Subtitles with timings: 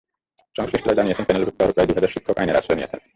[0.57, 3.01] সংশ্লিষ্টরা জানিয়েছেন, প্যানেলভুক্ত আরও প্রায় দুই হাজার শিক্ষক আইনের আশ্রয় নিয়েছেন।